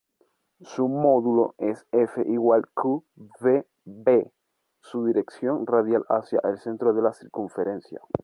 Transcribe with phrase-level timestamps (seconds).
[0.63, 4.31] Su módulo es "F=q·v·B",
[4.81, 8.01] su dirección radial hacia el centro de la circunferencia.